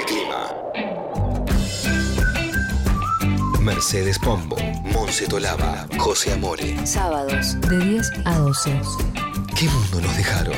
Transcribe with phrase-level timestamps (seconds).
[0.00, 0.54] de clima.
[3.60, 4.56] Mercedes Pombo,
[4.92, 6.86] Monse Tolaba, José Amore.
[6.86, 8.80] Sábados de 10 a 12.
[9.56, 10.56] ¿Qué mundo nos dejaron?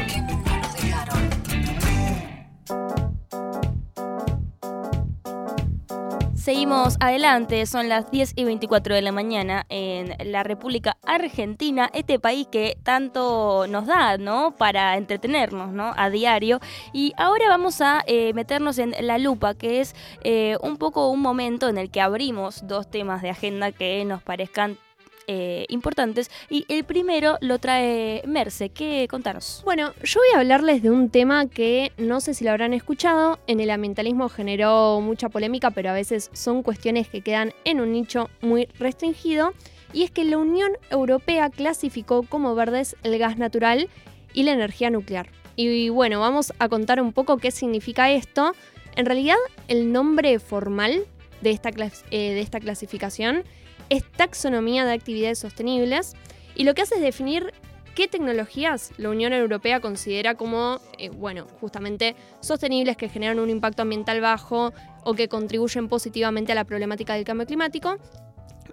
[6.43, 12.19] Seguimos adelante, son las 10 y 24 de la mañana en la República Argentina, este
[12.19, 14.57] país que tanto nos da, ¿no?
[14.57, 15.93] Para entretenernos, ¿no?
[15.97, 16.59] A diario.
[16.93, 21.21] Y ahora vamos a eh, meternos en la lupa, que es eh, un poco un
[21.21, 24.79] momento en el que abrimos dos temas de agenda que nos parezcan
[25.27, 26.31] eh, importantes.
[26.51, 28.71] Y el primero lo trae Merce.
[28.71, 29.63] ¿Qué contanos?
[29.65, 33.39] Bueno, yo voy a hablarles de un tema que no sé si lo habrán escuchado.
[33.47, 37.93] En el ambientalismo generó mucha polémica, pero a veces son cuestiones que quedan en un
[37.93, 39.53] nicho muy restringido.
[39.93, 43.89] Y es que la Unión Europea clasificó como verdes el gas natural
[44.33, 45.29] y la energía nuclear.
[45.57, 48.55] Y bueno, vamos a contar un poco qué significa esto.
[48.97, 49.37] En realidad,
[49.69, 51.05] el nombre formal
[51.43, 53.45] de esta, eh, de esta clasificación
[53.93, 56.15] es taxonomía de actividades sostenibles
[56.55, 57.53] y lo que hace es definir
[57.95, 63.83] qué tecnologías la Unión Europea considera como, eh, bueno, justamente sostenibles que generan un impacto
[63.83, 64.73] ambiental bajo
[65.05, 67.99] o que contribuyen positivamente a la problemática del cambio climático.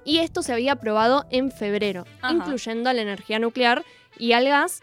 [0.05, 3.83] Y esto se había aprobado en febrero, incluyendo a la energía nuclear
[4.17, 4.79] y al gas.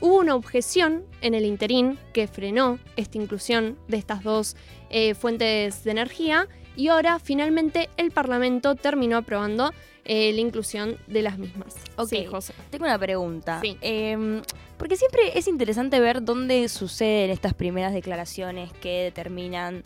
[0.00, 4.56] Hubo una objeción en el interín que frenó esta inclusión de estas dos
[4.88, 9.72] eh, fuentes de energía y ahora finalmente el Parlamento terminó aprobando
[10.04, 11.74] eh, la inclusión de las mismas.
[11.96, 12.52] Ok, José.
[12.70, 13.60] Tengo una pregunta.
[13.62, 13.78] Sí.
[13.80, 14.42] Em,
[14.76, 19.82] porque siempre es interesante ver dónde suceden estas primeras declaraciones que determinan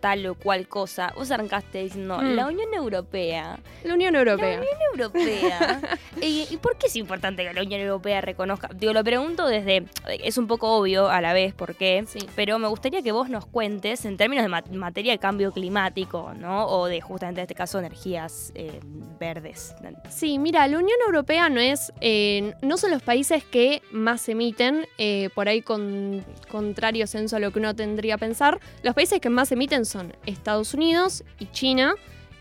[0.00, 1.12] tal o cual cosa.
[1.16, 2.34] Vos arrancaste diciendo, mm.
[2.34, 3.58] la Unión Europea.
[3.84, 4.50] La Unión Europea.
[4.50, 5.80] La Unión Europea.
[6.22, 8.68] ¿Y, por qué es importante que la Unión Europea reconozca?
[8.74, 9.84] Digo, lo pregunto desde,
[10.22, 12.20] es un poco obvio a la vez por qué, sí.
[12.34, 16.66] pero me gustaría que vos nos cuentes en términos de materia de cambio climático, ¿no?
[16.66, 18.80] O de justamente en este caso energías eh,
[19.18, 19.74] verdes.
[20.08, 24.86] Sí, mira, la Unión Europea no es, eh, no son los países que más emiten,
[24.98, 29.20] eh, por ahí con contrario censo a lo que uno tendría a pensar, los países
[29.20, 31.94] que más emiten son Estados Unidos y China.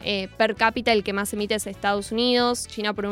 [0.03, 3.07] Eh, per cápita el que más emite es Estados Unidos, China por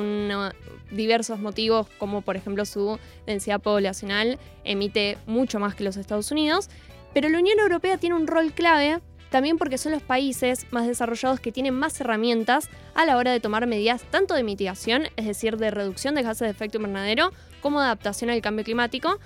[0.91, 6.69] diversos motivos como por ejemplo su densidad poblacional emite mucho más que los Estados Unidos,
[7.12, 11.40] pero la Unión Europea tiene un rol clave también porque son los países más desarrollados
[11.40, 15.57] que tienen más herramientas a la hora de tomar medidas tanto de mitigación, es decir,
[15.57, 19.19] de reducción de gases de efecto invernadero, como de adaptación al cambio climático.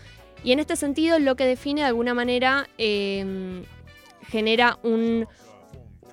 [0.43, 3.63] Y en este sentido, lo que define de alguna manera eh,
[4.29, 5.27] genera un,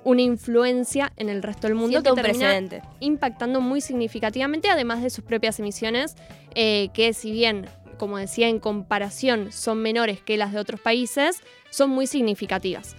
[0.06, 2.60] una influencia en el resto del mundo que termina
[3.00, 6.14] impactando muy significativamente, además de sus propias emisiones,
[6.54, 7.66] eh, que si bien,
[7.98, 11.40] como decía, en comparación son menores que las de otros países,
[11.70, 12.94] son muy significativas.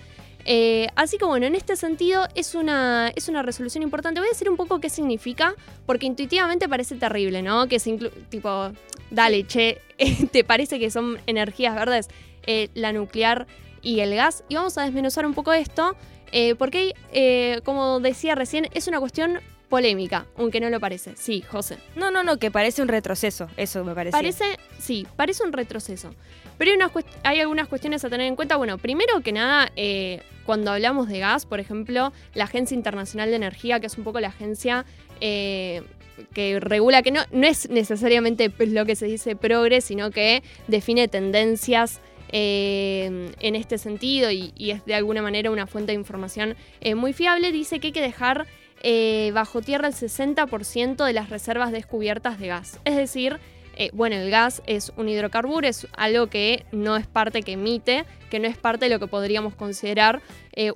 [0.49, 4.19] Eh, así que bueno, en este sentido es una, es una resolución importante.
[4.19, 7.67] Voy a decir un poco qué significa, porque intuitivamente parece terrible, ¿no?
[7.67, 7.97] Que se
[8.29, 8.71] tipo,
[9.11, 9.79] dale, che,
[10.31, 12.07] ¿te parece que son energías verdes?
[12.45, 13.45] Eh, la nuclear
[13.87, 14.43] y el gas.
[14.49, 15.95] Y vamos a desmenuzar un poco esto,
[16.33, 19.39] eh, porque, eh, como decía recién, es una cuestión
[19.69, 21.15] polémica, aunque no lo parece.
[21.15, 21.77] Sí, José.
[21.95, 24.11] No, no, no, que parece un retroceso, eso me parece.
[24.11, 24.43] Parece,
[24.77, 26.13] sí, parece un retroceso.
[26.57, 28.57] Pero hay, hay algunas cuestiones a tener en cuenta.
[28.57, 33.37] Bueno, primero que nada, eh, cuando hablamos de gas, por ejemplo, la Agencia Internacional de
[33.37, 34.85] Energía, que es un poco la agencia
[35.19, 41.07] que regula, que no, no es necesariamente lo que se dice progres, sino que define
[41.07, 46.95] tendencias eh, en este sentido y, es de alguna manera una fuente de información eh,
[46.95, 48.47] muy fiable, dice que hay que dejar
[48.83, 52.79] eh, bajo tierra el 60% de las reservas descubiertas de gas.
[52.85, 53.39] Es decir,
[53.93, 58.39] bueno, el gas es un hidrocarburo, es algo que no es parte que emite, que
[58.39, 60.23] no es parte de lo que podríamos considerar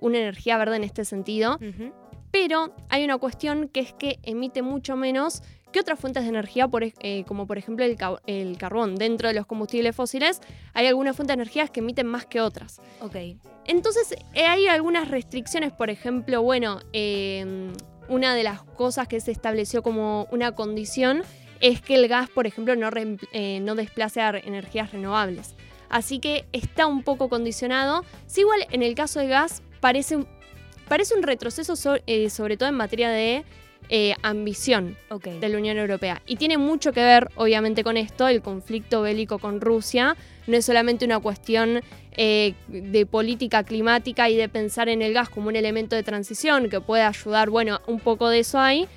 [0.02, 1.58] una energía verde en este sentido.
[2.30, 6.70] Pero hay una cuestión que es que emite mucho menos ¿Qué otras fuentes de energía,
[7.00, 10.42] eh, como por ejemplo el, carbón, dentro de los combustibles fósiles,
[10.74, 12.82] hay algunas fuentes de energía que emiten más que otras?
[13.00, 13.16] Ok.
[13.66, 17.72] Entonces, eh, hay algunas restricciones, por ejemplo, bueno, em,
[18.10, 21.24] una de las cosas que se estableció como una condición
[21.62, 22.90] es que el gas, por ejemplo, no,
[23.32, 25.56] eh, no desplace a energías renovables.
[25.90, 28.04] Así que está un poco condicionado.
[28.26, 30.26] Si igual en el caso del gas parece,
[30.90, 33.46] parece un retroceso sobre todo en materia de
[33.90, 36.22] eh, ambición de la Unión Europea.
[36.26, 40.16] Y tiene mucho que ver, obviamente, con esto, el conflicto bélico con Rusia.
[40.48, 41.82] No es solamente una cuestión
[42.14, 46.70] eh, de política climática y de pensar en el gas como un elemento de transición
[46.70, 48.88] que puede ayudar, bueno, un poco de eso hay,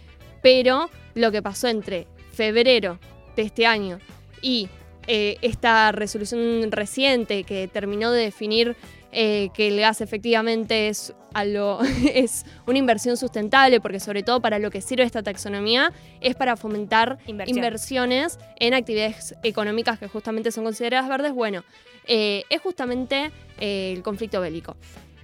[0.42, 2.98] pero lo que pasó entre febrero
[3.36, 3.98] de este año
[4.42, 4.68] y
[5.06, 8.76] eh, esta resolución reciente que terminó de definir
[9.16, 11.14] eh, que el gas efectivamente es,
[12.14, 16.56] es una inversión sustentable, porque sobre todo para lo que sirve esta taxonomía es para
[16.56, 21.32] fomentar inversiones en actividades económicas que justamente son consideradas verdes.
[21.32, 21.62] Bueno,
[22.06, 23.30] eh, es justamente
[23.60, 24.76] eh, el conflicto bélico.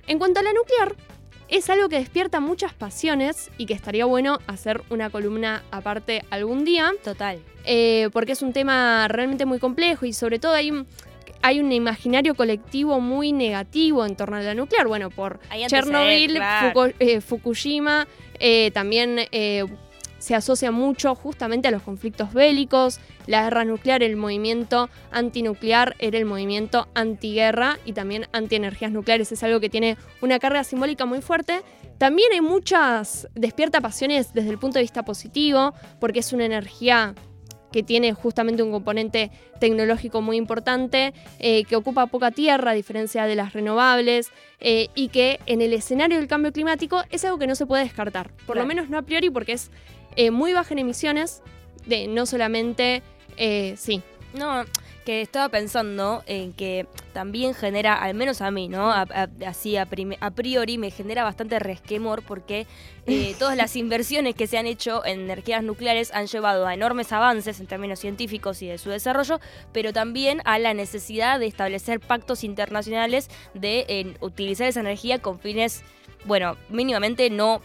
[0.07, 0.95] En cuanto a la nuclear,
[1.49, 6.65] es algo que despierta muchas pasiones y que estaría bueno hacer una columna aparte algún
[6.65, 6.93] día.
[7.03, 7.41] Total.
[8.13, 10.87] porque es un tema realmente muy complejo y sobre todo hay
[11.43, 14.87] hay un imaginario colectivo muy negativo en torno a la nuclear.
[14.87, 16.41] Bueno, por Chernobyl,
[16.99, 18.07] eh, Fukushima,
[18.39, 19.65] eh, también eh,
[20.19, 23.01] se asocia mucho justamente a los conflictos bélicos.
[23.27, 29.33] La guerra nuclear, el movimiento antinuclear era el movimiento antiguerra y también antienergías nucleares.
[29.33, 31.63] Es algo que tiene una carga simbólica muy fuerte.
[31.99, 37.15] También hay muchas, despierta pasiones desde el punto de vista positivo, porque es una energía
[37.73, 43.27] que tiene justamente un componente tecnológico muy importante, eh, que ocupa poca tierra a diferencia
[43.27, 44.31] de las renovables
[44.61, 47.85] eh, y que en el escenario del cambio climático es algo que no se puede
[47.85, 49.71] descartar, por lo menos no a priori porque es
[50.17, 51.43] eh, muy baja en emisiones,
[51.87, 53.03] de no solamente,
[53.77, 54.03] sí.
[54.35, 54.65] No,
[55.11, 58.93] que estaba pensando en que también genera, al menos a mí, ¿no?
[59.45, 62.69] así a, priori me genera bastante resquemor porque
[63.09, 67.11] eh, todas las inversiones que se han hecho en energías nucleares han llevado a enormes
[67.11, 69.41] avances en términos científicos y de su desarrollo,
[69.73, 75.83] pero también a la necesidad de establecer pactos internacionales de utilizar esa energía con fines
[76.25, 77.63] bueno, mínimamente no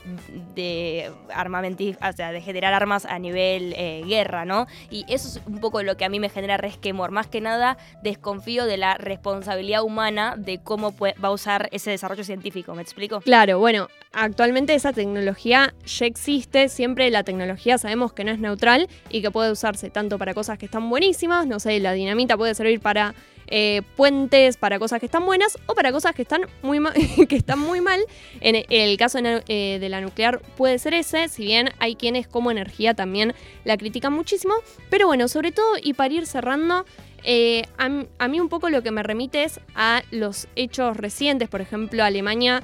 [0.55, 4.67] de armamentismo, o sea, de generar armas a nivel eh, guerra, ¿no?
[4.89, 7.11] Y eso es un poco lo que a mí me genera resquemor.
[7.11, 12.23] Más que nada, desconfío de la responsabilidad humana de cómo va a usar ese desarrollo
[12.23, 12.73] científico.
[12.75, 13.21] ¿Me explico?
[13.21, 16.69] Claro, bueno, actualmente esa tecnología ya existe.
[16.69, 20.57] Siempre la tecnología sabemos que no es neutral y que puede usarse tanto para cosas
[20.57, 23.13] que están buenísimas, no sé, la dinamita puede servir para
[23.47, 26.79] eh, puentes para cosas que están buenas o para cosas que están muy,
[27.29, 27.99] que están muy mal.
[28.41, 32.51] En el caso eh, de la nuclear puede ser ese, si bien hay quienes como
[32.51, 33.33] energía también
[33.63, 34.53] la critican muchísimo.
[34.89, 36.85] Pero bueno, sobre todo y para ir cerrando,
[37.23, 41.49] eh, a, mí un poco lo que me remite es a los hechos recientes.
[41.49, 42.63] Por ejemplo, Alemania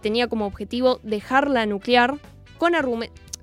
[0.00, 2.14] tenía como objetivo dejar la nuclear
[2.56, 2.72] con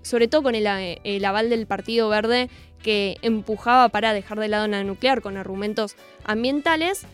[0.02, 2.50] sobre todo con el aval del Partido Verde
[2.82, 7.06] que empujaba para dejar de lado la nuclear con argumentos ambientales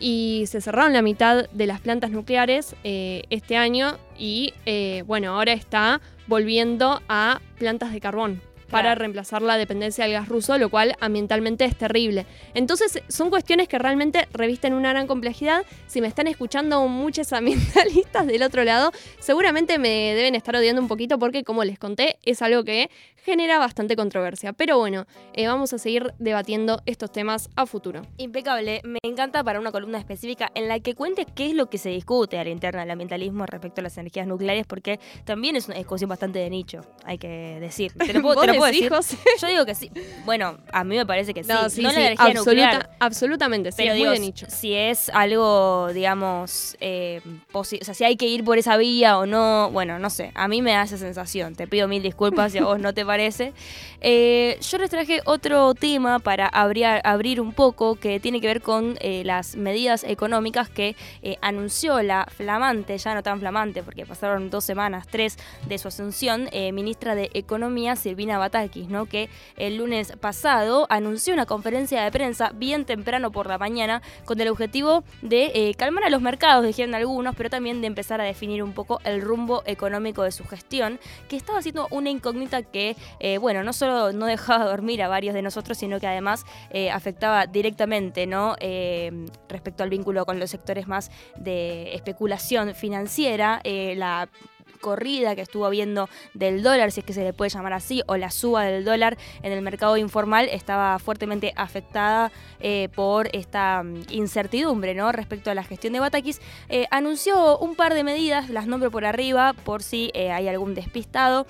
[0.00, 5.36] y se cerraron la mitad de las plantas nucleares eh, este año y eh, bueno,
[5.36, 8.40] ahora está volviendo a plantas de carbón
[8.72, 12.26] para reemplazar la dependencia del gas ruso, lo cual ambientalmente es terrible.
[12.54, 15.64] Entonces, son cuestiones que realmente revisten una gran complejidad.
[15.86, 20.88] Si me están escuchando muchos ambientalistas del otro lado, seguramente me deben estar odiando un
[20.88, 22.90] poquito porque, como les conté, es algo que
[23.24, 24.52] genera bastante controversia.
[24.52, 28.02] Pero bueno, eh, vamos a seguir debatiendo estos temas a futuro.
[28.18, 28.80] Impecable.
[28.84, 31.90] Me encanta para una columna específica en la que cuente qué es lo que se
[31.90, 35.76] discute a la interna del ambientalismo respecto a las energías nucleares, porque también es una
[35.76, 37.92] discusión bastante de nicho, hay que decir.
[37.92, 39.90] ¿Te lo puedo, yo digo que sí.
[40.24, 41.50] Bueno, a mí me parece que sí.
[41.50, 42.90] No, sí, la energía nuclear.
[42.98, 44.46] Absolutamente, sí, pero muy de nicho.
[44.48, 47.20] Si es algo, digamos, eh,
[47.52, 50.32] o sea, si hay que ir por esa vía o no, bueno, no sé.
[50.34, 51.54] A mí me da esa sensación.
[51.54, 53.52] Te pido mil disculpas si a vos no te parece.
[54.00, 58.62] Eh, yo les traje otro tema para abrir, abrir un poco que tiene que ver
[58.62, 60.96] con eh, las medidas económicas que
[61.40, 66.48] anunció la flamante, ya no tan flamante, porque pasaron dos semanas, tres de su asunción,
[66.72, 69.06] ministra de Economía, Silvina Batalla ¿no?
[69.06, 74.40] que el lunes pasado anunció una conferencia de prensa bien temprano por la mañana con
[74.40, 78.24] el objetivo de eh, calmar a los mercados, dijeron algunos, pero también de empezar a
[78.24, 82.96] definir un poco el rumbo económico de su gestión, que estaba siendo una incógnita que,
[83.20, 86.90] eh, bueno, no solo no dejaba dormir a varios de nosotros, sino que además eh,
[86.90, 88.56] afectaba directamente, ¿no?
[89.48, 94.28] respecto al vínculo con los sectores más de especulación financiera, la
[94.82, 98.18] corrida que estuvo habiendo del dólar, si es que se le puede llamar así, o
[98.18, 104.02] la suba del dólar en el mercado informal estaba fuertemente afectada eh, por esta mm,
[104.10, 105.10] incertidumbre ¿no?
[105.12, 106.42] respecto a la gestión de Batakis.
[106.68, 110.74] Eh, anunció un par de medidas, las nombro por arriba por si eh, hay algún
[110.74, 111.46] despistado.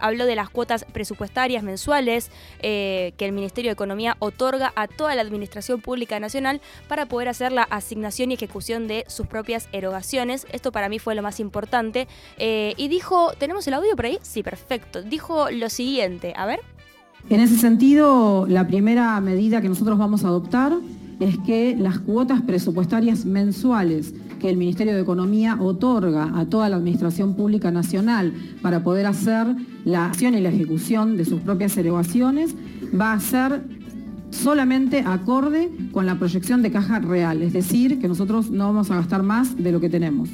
[0.00, 2.30] habló de las cuotas presupuestarias mensuales
[2.60, 7.52] que el Ministerio de Economía otorga a toda la Administración Pública Nacional para poder hacer
[7.52, 10.46] la asignación y ejecución de sus propias erogaciones.
[10.52, 12.08] Esto para mí fue lo más importante.
[12.38, 14.18] Eh, y dijo, ¿tenemos el audio por ahí?
[14.22, 15.02] Sí, perfecto.
[15.02, 16.60] Dijo lo siguiente, a ver.
[17.28, 20.72] En ese sentido, la primera medida que nosotros vamos a adoptar
[21.18, 26.76] es que las cuotas presupuestarias mensuales que el Ministerio de Economía otorga a toda la
[26.76, 28.32] Administración Pública Nacional
[28.62, 29.46] para poder hacer
[29.84, 32.54] la acción y la ejecución de sus propias erogaciones
[32.98, 33.64] va a ser
[34.30, 38.96] solamente acorde con la proyección de caja real, es decir, que nosotros no vamos a
[38.96, 40.28] gastar más de lo que tenemos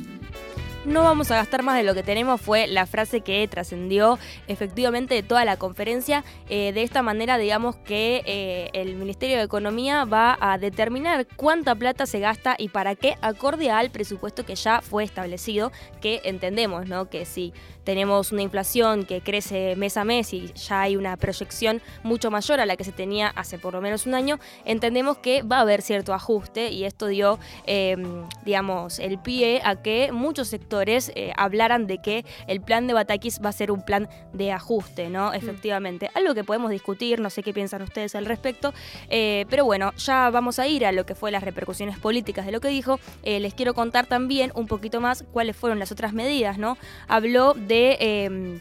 [0.84, 5.14] no vamos a gastar más de lo que tenemos fue la frase que trascendió efectivamente
[5.14, 6.24] de toda la conferencia.
[6.48, 11.74] Eh, de esta manera, digamos que eh, el Ministerio de Economía va a determinar cuánta
[11.74, 15.70] plata se gasta y para qué, acorde al presupuesto que ya fue establecido,
[16.00, 17.08] que entendemos, ¿no?
[17.08, 17.52] Que si
[17.84, 22.60] tenemos una inflación que crece mes a mes y ya hay una proyección mucho mayor
[22.60, 25.60] a la que se tenía hace por lo menos un año, entendemos que va a
[25.62, 31.32] haber cierto ajuste y esto dio, em, digamos, el pie a que muchos sectores eh,
[31.36, 35.30] hablaran de que el plan de Batakis va a ser un plan de ajuste, ¿no?
[35.30, 35.34] Mm.
[35.34, 36.10] Efectivamente.
[36.14, 38.72] Algo que podemos discutir, no sé qué piensan ustedes al respecto,
[39.08, 42.52] eh, pero bueno, ya vamos a ir a lo que fue las repercusiones políticas de
[42.52, 42.98] lo que dijo.
[43.22, 46.78] Eh, les quiero contar también un poquito más cuáles fueron las otras medidas, ¿no?
[47.08, 47.96] Habló de.
[48.00, 48.60] Em,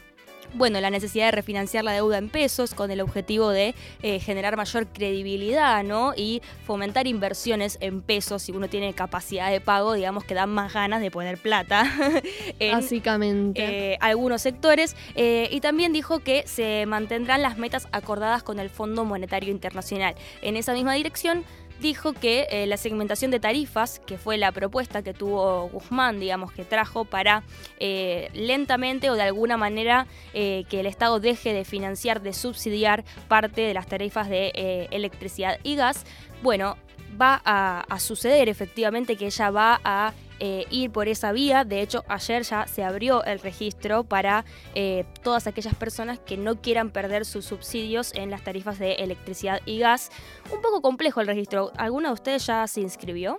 [0.54, 4.56] bueno, la necesidad de refinanciar la deuda en pesos con el objetivo de eh, generar
[4.56, 6.12] mayor credibilidad, ¿no?
[6.16, 8.42] Y fomentar inversiones en pesos.
[8.42, 11.84] Si uno tiene capacidad de pago, digamos que dan más ganas de poner plata
[12.58, 13.92] en Básicamente.
[13.92, 14.96] Eh, algunos sectores.
[15.14, 20.14] Eh, y también dijo que se mantendrán las metas acordadas con el Fondo Monetario Internacional.
[20.42, 21.44] En esa misma dirección
[21.82, 26.52] dijo que eh, la segmentación de tarifas, que fue la propuesta que tuvo Guzmán, digamos,
[26.52, 27.42] que trajo para
[27.78, 33.04] eh, lentamente o de alguna manera eh, que el Estado deje de financiar, de subsidiar
[33.28, 36.04] parte de las tarifas de electricidad y gas,
[36.42, 36.76] bueno,
[37.20, 40.12] va a, suceder efectivamente que ella va a
[40.44, 41.64] eh, ir por esa vía.
[41.64, 44.44] De hecho, ayer ya se abrió el registro para
[44.74, 49.60] eh, todas aquellas personas que no quieran perder sus subsidios en las tarifas de electricidad
[49.66, 50.10] y gas.
[50.52, 51.70] Un poco complejo el registro.
[51.76, 53.38] ¿Alguna de ustedes ya se inscribió?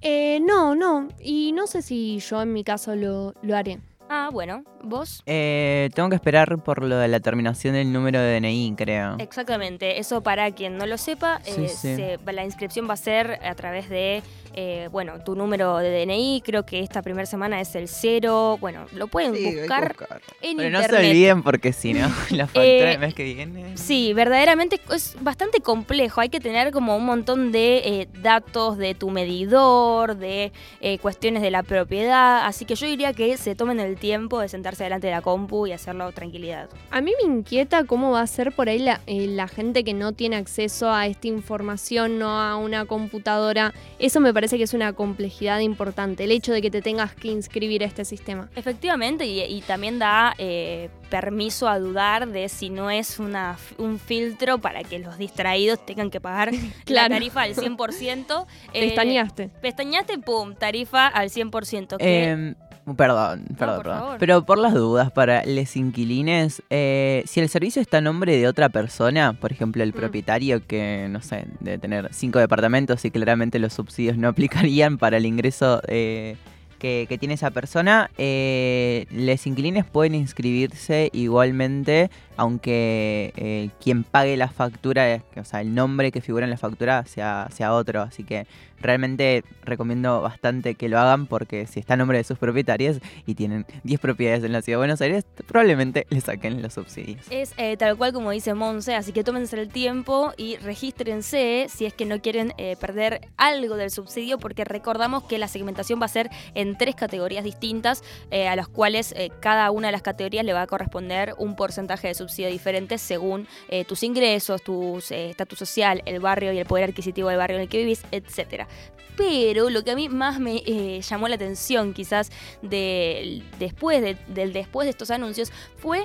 [0.00, 1.08] Eh, no, no.
[1.18, 3.80] Y no sé si yo en mi caso lo, lo haré.
[4.16, 5.24] Ah, bueno, ¿vos?
[5.26, 9.16] Eh, tengo que esperar por lo de la terminación del número de DNI, creo.
[9.18, 13.88] Exactamente, eso para quien no lo sepa, eh, la inscripción va a ser a través
[13.88, 14.22] de
[14.56, 18.56] eh, bueno, tu número de DNI, creo que esta primera semana es el cero.
[18.60, 19.96] Bueno, lo pueden buscar,
[20.40, 20.72] en Pero internet.
[20.72, 23.76] no se olviden porque si no, la factura eh, del mes que viene.
[23.76, 26.20] Sí, verdaderamente es bastante complejo.
[26.20, 30.52] Hay que tener como un montón de eh, datos de tu medidor, de
[31.00, 32.46] cuestiones de la propiedad.
[32.46, 35.66] Así que yo diría que se tomen el tiempo de sentarse delante de la compu
[35.66, 36.68] y hacerlo tranquilidad.
[36.90, 40.12] A mí me inquieta cómo va a ser por ahí la, la gente que no
[40.12, 43.72] tiene acceso a esta información, no a una computadora.
[43.98, 47.28] Eso me parece que es una complejidad importante, el hecho de que te tengas que
[47.28, 48.50] inscribir a este sistema.
[48.54, 54.58] Efectivamente, y, también da eh, permiso a dudar de si no es una, un filtro
[54.58, 56.50] para que los distraídos tengan que pagar
[56.86, 58.46] la tarifa al 100%.
[58.74, 59.50] Eh, pestañaste.
[59.60, 61.96] Pestañaste, pum, tarifa al 100%.
[62.00, 62.54] Eh,
[62.96, 64.16] Perdón, perdón, perdón.
[64.18, 68.46] Pero por las dudas, para los inquilines, eh, si el servicio está a nombre de
[68.46, 69.96] otra persona, por ejemplo el mm.
[69.96, 75.16] propietario que, no sé, debe tener cinco departamentos y claramente los subsidios no aplicarían para
[75.16, 76.36] el ingreso eh,
[76.78, 84.48] que, tiene esa persona, eh, los inquilines pueden inscribirse igualmente, aunque eh, quien pague la
[84.48, 88.02] factura, o sea, el nombre que figura en la factura sea, sea otro.
[88.02, 88.46] Así que
[88.80, 93.34] realmente recomiendo bastante que lo hagan porque si está a nombre de sus propietarios y
[93.34, 97.24] tienen 10 propiedades en la ciudad de Buenos Aires, probablemente le saquen los subsidios.
[97.30, 101.86] Es eh, tal cual como dice Monse, así que tómense el tiempo y regístrense si
[101.86, 106.08] es que no quieren perder algo del subsidio porque recordamos que la segmentación va a
[106.08, 110.44] ser en tres categorías distintas eh, a las cuales eh, cada una de las categorías
[110.44, 115.58] le va a corresponder un porcentaje de subsidio diferente según eh, tus ingresos, tu estatus
[115.58, 118.68] social, el barrio y el poder adquisitivo del barrio en el que vivís, etcétera.
[119.16, 122.30] Pero lo que a mí más me llamó la atención quizás
[122.62, 126.04] de, después del después de estos anuncios fue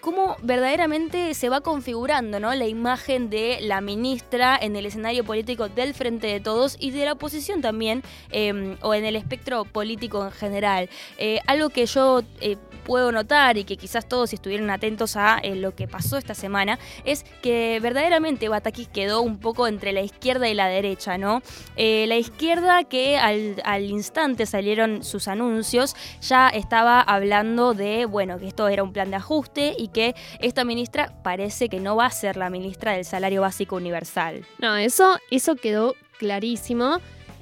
[0.00, 2.54] cómo verdaderamente se va configurando ¿no?
[2.54, 7.04] la imagen de la ministra en el escenario político del Frente de Todos y de
[7.04, 10.88] la oposición también, em, o en el espectro político en general.
[11.18, 15.54] Eh, algo que yo eh, puedo notar y que quizás todos estuvieron atentos a eh,
[15.54, 20.48] lo que pasó esta semana es que verdaderamente Batakis quedó un poco entre la izquierda
[20.48, 21.42] y la derecha, ¿no?
[21.76, 22.49] la izquierda
[22.88, 28.82] que al, al, instante salieron sus anuncios ya estaba hablando de, bueno, que esto era
[28.82, 32.50] un plan de ajuste y que esta ministra parece que no va a ser la
[32.50, 34.44] ministra del salario básico universal.
[34.58, 36.98] No, eso, eso quedó clarísimo.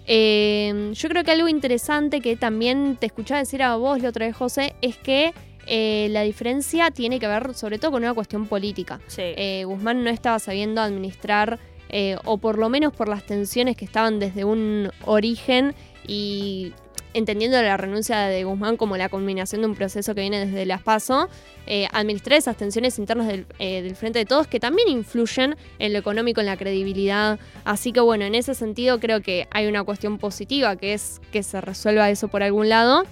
[0.07, 4.27] Eh, yo creo que algo interesante que también te escuchaba decir a vos la otra
[4.27, 5.35] vez, José, es que
[5.67, 9.01] eh, la diferencia tiene que ver sobre todo con una cuestión política.
[9.19, 11.59] Eh, Guzmán no estaba sabiendo administrar,
[12.25, 15.75] o por lo menos por las tensiones que estaban desde un origen
[16.07, 16.73] y
[17.15, 20.83] entendiendo la renuncia de Guzmán como la culminación de un proceso que viene desde las
[20.83, 21.29] PASO,
[21.67, 25.93] eh, administrar esas tensiones internas del, eh, del, Frente de Todos que también influyen en
[25.93, 27.39] lo económico, en la credibilidad.
[27.65, 31.43] Así que bueno, en ese sentido creo que hay una cuestión positiva que es que
[31.43, 33.05] se resuelva eso por algún lado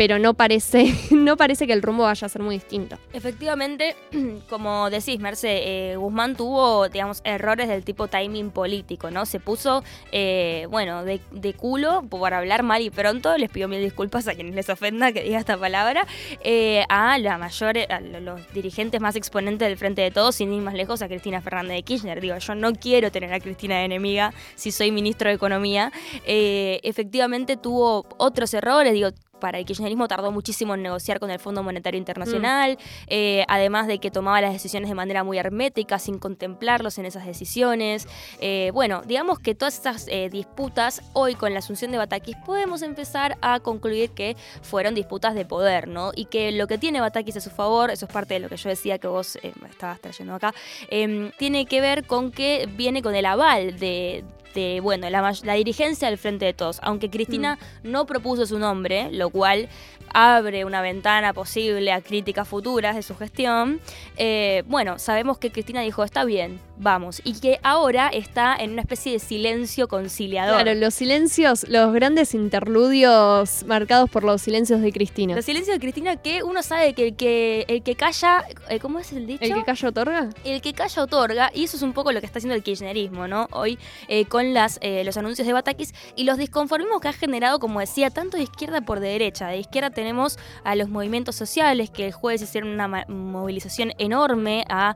[0.00, 2.96] pero no parece, no parece que el rumbo vaya a ser muy distinto.
[3.12, 3.96] Efectivamente,
[4.48, 9.26] como decís, Merce, eh, Guzmán tuvo, digamos, errores del tipo timing político, ¿no?
[9.26, 11.20] Se puso, eh, bueno, de,
[11.54, 15.22] culo por hablar mal y pronto, les pido mil disculpas a quienes les ofenda que
[15.22, 16.06] diga esta palabra,
[16.42, 20.62] eh, a la mayor, a los dirigentes más exponentes del Frente de Todos, sin ir
[20.62, 22.22] más lejos, a Cristina Fernández de Kirchner.
[22.22, 25.92] Digo, yo no quiero tener a Cristina de enemiga si soy ministro de Economía.
[26.24, 31.62] efectivamente tuvo otros errores, digo, para el kirchnerismo tardó muchísimo en negociar con el Fondo
[31.62, 33.04] Monetario Internacional, mm.
[33.08, 37.26] eh, además de que tomaba las decisiones de manera muy hermética, sin contemplarlos en esas
[37.26, 38.06] decisiones.
[38.40, 42.82] Eh, bueno, digamos que todas estas eh, disputas, hoy con la asunción de Batakis, podemos
[42.82, 46.12] empezar a concluir que fueron disputas de poder, ¿no?
[46.14, 48.56] Y que lo que tiene Batakis a su favor, eso es parte de lo que
[48.56, 49.38] yo decía que vos
[49.70, 50.54] estabas trayendo acá,
[50.88, 56.08] em, tiene que ver con que viene con el aval de este, bueno, la, dirigencia
[56.08, 56.80] del Frente de Todos.
[56.82, 57.90] Aunque Cristina mm.
[57.92, 59.68] no propuso su nombre, lo cual
[60.12, 63.80] abre una ventana posible a críticas futuras de su gestión.
[64.16, 67.20] Eh, bueno, sabemos que Cristina dijo, está bien, vamos.
[67.24, 70.62] Y que ahora está en una especie de silencio conciliador.
[70.62, 75.36] Claro, los silencios, los grandes interludios marcados por los silencios de Cristina.
[75.36, 78.98] Los silencios de Cristina que uno sabe que el que, el que calla, eh, ¿cómo
[78.98, 79.44] es el dicho?
[79.44, 80.30] El que calla otorga.
[80.44, 83.28] El que calla otorga, y eso es un poco lo que está haciendo el kirchnerismo,
[83.28, 83.48] ¿no?
[83.52, 87.58] Hoy eh, con las, eh, los anuncios de Batakis y los disconformismos que ha generado,
[87.58, 89.48] como decía, tanto de izquierda por de derecha.
[89.48, 94.94] De izquierda tenemos a los movimientos sociales que el jueves hicieron una movilización enorme a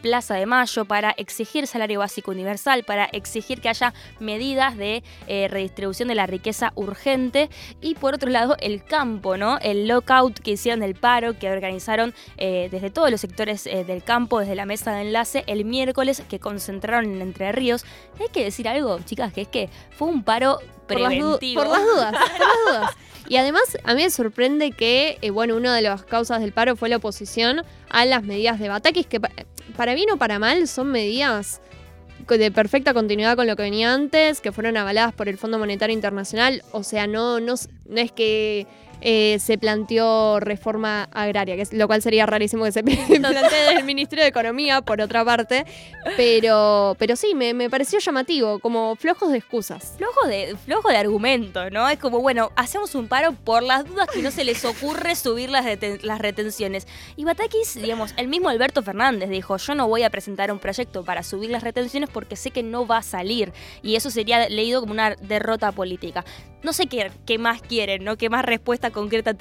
[0.00, 5.48] Plaza de Mayo para exigir salario básico universal, para exigir que haya medidas de eh,
[5.48, 7.50] redistribución de la riqueza urgente
[7.80, 9.58] y por otro lado el campo, ¿no?
[9.58, 14.04] El lockout que hicieron del paro, que organizaron eh, desde todos los sectores eh, del
[14.04, 17.84] campo, desde la mesa de enlace, el miércoles que concentraron en Entre Ríos.
[18.20, 21.62] Hay que decir algo, chicas, que es que fue un paro preventivo.
[21.62, 22.96] Por las, dudas, por las dudas.
[23.28, 26.88] Y además, a mí me sorprende que, bueno, una de las causas del paro fue
[26.88, 29.20] la oposición a las medidas de Batakis, que
[29.76, 31.60] para bien o para mal son medidas
[32.28, 35.94] de perfecta continuidad con lo que venía antes, que fueron avaladas por el Fondo Monetario
[35.94, 36.62] Internacional.
[36.72, 37.54] O sea, no, no,
[37.86, 38.66] no es que
[39.06, 43.84] eh, se planteó reforma agraria, que es, lo cual sería rarísimo que se plantee del
[43.84, 45.66] Ministerio de Economía, por otra parte.
[46.16, 49.94] Pero, pero sí, me, pareció llamativo, como flojos de excusas.
[49.98, 51.86] Flojo de, flojo de argumentos, ¿no?
[51.88, 55.50] Es como, bueno, hacemos un paro por las dudas que no se les ocurre subir
[55.50, 55.66] las,
[56.02, 56.86] las retenciones.
[57.16, 61.04] Y Batakis, digamos, el mismo Alberto Fernández dijo, yo no voy a presentar un proyecto
[61.04, 63.52] para subir las retenciones porque sé que no va a salir.
[63.82, 66.24] Y eso sería leído como una derrota política
[66.64, 68.16] no sé qué, qué más quieren, ¿no?
[68.16, 69.34] ¿Qué más respuesta concreta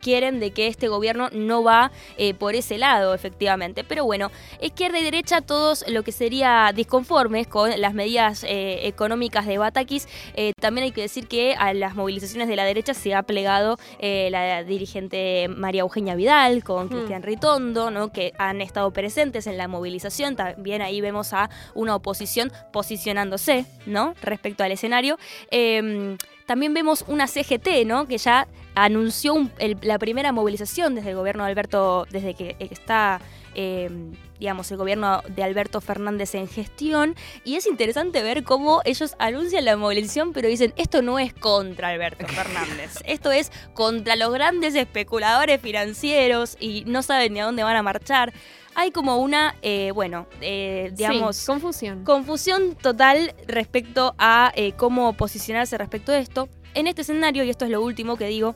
[0.00, 3.84] quieren de que este gobierno no va eh, por ese lado, efectivamente?
[3.84, 4.30] Pero bueno,
[4.62, 10.08] izquierda y derecha, todos lo que sería disconformes con las medidas eh, económicas de Batakis.
[10.34, 13.76] Eh, también hay que decir que a las movilizaciones de la derecha se ha plegado
[14.00, 16.88] la dirigente María Eugenia Vidal con hmm.
[16.88, 18.12] Cristian Ritondo, ¿no?
[18.12, 20.36] Que han estado presentes en la movilización.
[20.36, 24.14] También ahí vemos a una oposición posicionándose, ¿no?
[24.22, 25.18] Respecto al escenario.
[25.50, 26.16] Em,
[26.48, 28.06] también vemos una CGT, ¿no?
[28.06, 29.50] Que ya anunció
[29.82, 33.20] la primera movilización desde el gobierno de Alberto, desde que está,
[33.54, 37.16] em, digamos, el gobierno de Alberto Fernández en gestión.
[37.44, 41.88] Y es interesante ver cómo ellos anuncian la movilización, pero dicen, esto no es contra
[41.88, 47.62] Alberto Fernández, esto es contra los grandes especuladores financieros y no saben ni a dónde
[47.62, 48.32] van a marchar
[48.78, 51.44] hay como una, eh, bueno, eh, digamos...
[51.44, 52.04] confusión.
[52.04, 56.48] Confusión total respecto a eh, cómo posicionarse respecto a esto.
[56.74, 58.54] En este escenario, y esto es lo último que digo,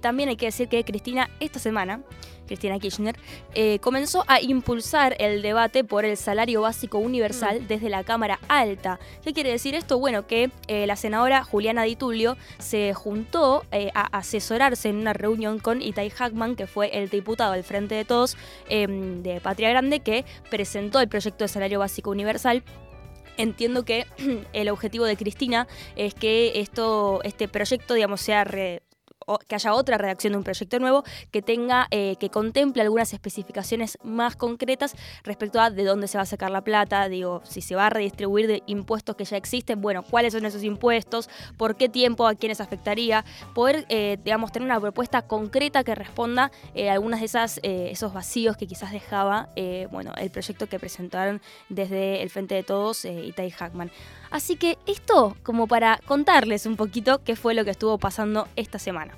[0.00, 2.00] también hay que decir que Cristina esta semana
[2.46, 3.16] Cristina Kirchner,
[3.54, 7.66] eh, comenzó a impulsar el debate por el salario básico universal mm.
[7.66, 8.98] desde la Cámara Alta.
[9.22, 9.98] ¿Qué quiere decir esto?
[9.98, 15.12] Bueno, que eh, la senadora Juliana Di Tulio se juntó eh, a asesorarse en una
[15.12, 18.36] reunión con Itai Hackman, que fue el diputado del Frente de Todos
[18.68, 22.62] em, de Patria Grande, que presentó el proyecto de salario básico universal
[23.36, 24.06] entiendo que
[24.52, 28.44] el objetivo de Cristina es que esto, este proyecto, digamos, sea
[29.46, 33.98] que haya otra redacción de un proyecto nuevo que tenga, eh, que contemple algunas especificaciones
[34.02, 37.74] más concretas respecto a de dónde se va a sacar la plata, digo, si se
[37.74, 41.88] va a redistribuir de impuestos que ya existen, bueno, cuáles son esos impuestos, por qué
[41.88, 46.94] tiempo, a quiénes afectaría, poder, eh, digamos, tener una propuesta concreta que responda eh, a
[46.94, 49.48] algunas de esas, esos vacíos que quizás dejaba,
[49.90, 53.90] bueno, el proyecto que presentaron desde el Frente de Todos, Itai Hackman.
[54.34, 58.80] Así que esto como para contarles un poquito qué fue lo que estuvo pasando esta
[58.80, 59.16] semana.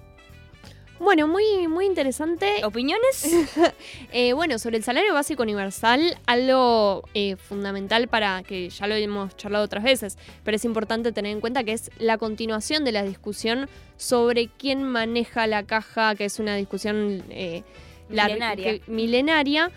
[0.98, 2.62] Bueno, muy, muy interesante.
[2.66, 3.26] ¿Opiniones?
[4.12, 9.34] eh, bueno, sobre el salario básico universal, algo eh, fundamental para que ya lo hemos
[9.38, 13.02] charlado otras veces, pero es importante tener en cuenta que es la continuación de la
[13.02, 17.62] discusión sobre quién maneja la caja, que es una discusión eh,
[18.10, 18.80] milenaria.
[18.86, 19.70] milenaria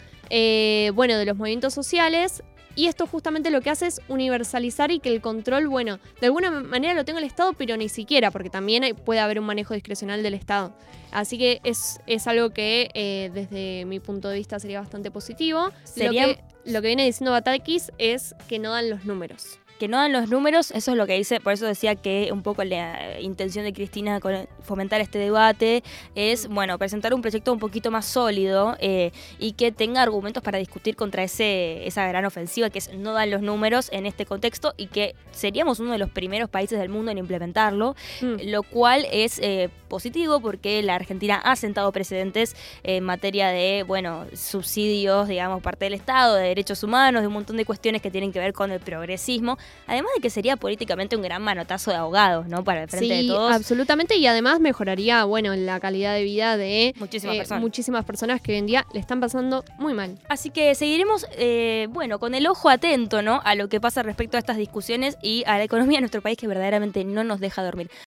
[0.94, 2.44] bueno, de los movimientos sociales
[2.80, 6.50] y esto justamente lo que hace es universalizar y que el control, bueno, de alguna
[6.50, 10.24] manera lo tenga el Estado, pero ni siquiera, porque también puede haber un manejo discrecional
[10.24, 10.74] del Estado.
[11.12, 15.72] Así que es, es algo que eh, desde mi punto de vista sería bastante positivo.
[15.98, 19.98] Lo, que, lo que viene diciendo Batakis es que no dan los números que no
[19.98, 23.20] dan los números, eso es lo que dice, por eso decía que un poco la
[23.20, 28.06] intención de Cristina con fomentar este debate es, bueno, presentar un proyecto un poquito más
[28.06, 32.94] sólido eh, y que tenga argumentos para discutir contra ese, esa gran ofensiva que es
[32.94, 36.78] no dan los números en este contexto y que seríamos uno de los primeros países
[36.78, 38.50] del mundo en implementarlo, mm.
[38.50, 44.26] lo cual es eh, positivo porque la Argentina ha sentado precedentes en materia de, bueno,
[44.34, 48.32] subsidios, digamos, parte del Estado, de derechos humanos, de un montón de cuestiones que tienen
[48.32, 52.48] que ver con el progresismo Además de que sería políticamente un gran manotazo de abogados,
[52.48, 52.64] ¿no?
[52.64, 53.52] Para el frente de todos.
[53.52, 54.18] absolutamente.
[54.18, 57.62] Y además mejoraría, bueno, la calidad de vida de muchísimas, eh, personas.
[57.62, 60.18] muchísimas personas que hoy en día le están pasando muy mal.
[60.30, 63.42] Así que seguiremos, eh, bueno, con el ojo atento, ¿no?
[63.44, 66.38] A lo que pasa respecto a estas discusiones y a la economía de nuestro país
[66.38, 67.90] que verdaderamente no nos deja dormir.